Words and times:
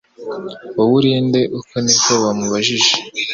Wowe 0.75 0.93
uri 0.97 1.11
nde? 1.25 1.41
Uko 1.59 1.75
niko 1.85 2.11
bamubajije. 2.23 2.91